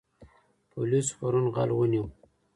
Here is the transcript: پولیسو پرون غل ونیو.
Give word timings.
پولیسو 0.71 1.13
پرون 1.17 1.45
غل 1.55 1.69
ونیو. 1.73 2.05